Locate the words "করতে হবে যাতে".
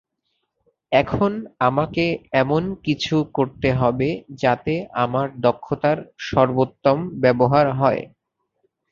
3.33-4.73